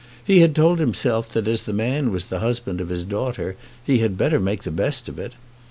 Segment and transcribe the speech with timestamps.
[0.23, 3.55] He had told himself that as the man was the husband of his daughter
[3.85, 5.35] he had better make the best of it.